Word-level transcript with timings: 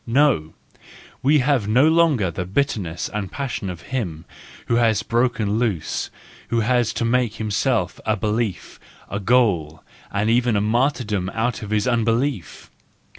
No! 0.07 0.55
we 1.21 1.37
have 1.45 1.67
no 1.67 1.87
longer 1.87 2.31
the 2.31 2.43
bitter¬ 2.43 2.79
ness 2.81 3.07
and 3.09 3.31
passion 3.31 3.69
of 3.69 3.81
him 3.93 4.25
who 4.65 4.77
has 4.77 5.03
broken 5.03 5.59
loose, 5.59 6.09
who 6.47 6.61
has 6.61 6.91
to 6.93 7.05
make 7.05 7.33
for 7.33 7.37
himself 7.37 7.99
a 8.03 8.17
belief, 8.17 8.79
a 9.11 9.19
goal, 9.19 9.83
and 10.11 10.27
even 10.27 10.55
a 10.55 10.59
martyrdom 10.59 11.29
out 11.35 11.61
of 11.61 11.69
his 11.69 11.87
unbelief! 11.87 12.71